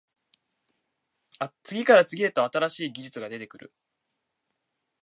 [1.61, 3.71] 次から次へと新しい技術が出てくる